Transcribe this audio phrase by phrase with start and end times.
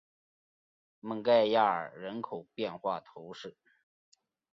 [0.99, 3.55] 蒙盖亚尔人口变化图示